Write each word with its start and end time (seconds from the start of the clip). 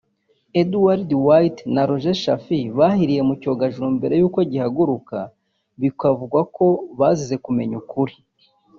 Edward 0.61 1.09
White 1.25 1.61
na 1.73 1.81
Roger 1.89 2.17
Chaffee 2.23 2.67
bahiriye 2.77 3.21
mu 3.27 3.33
cyogajuru 3.41 3.87
mbere 3.97 4.13
y'uko 4.19 4.39
gihaguruka 4.51 5.17
bikavugwa 5.81 6.39
ko 6.55 6.65
bazize 6.99 7.35
kumenya 7.45 7.75
ukuri 7.83 8.15